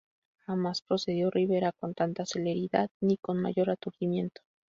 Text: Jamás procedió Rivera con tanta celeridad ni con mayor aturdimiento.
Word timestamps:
Jamás 0.47 0.81
procedió 0.81 1.29
Rivera 1.29 1.73
con 1.73 1.93
tanta 1.93 2.25
celeridad 2.25 2.89
ni 3.01 3.17
con 3.17 3.39
mayor 3.39 3.69
aturdimiento. 3.69 4.41